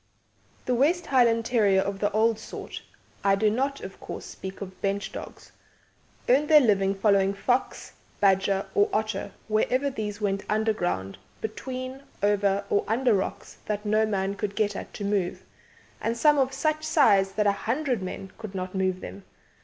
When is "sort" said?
2.39-2.81